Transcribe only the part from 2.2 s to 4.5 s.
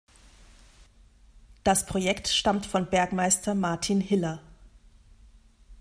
stammt von Bergmeister Martin Hiller.